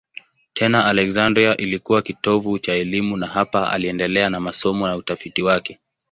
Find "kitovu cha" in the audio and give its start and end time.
2.01-2.73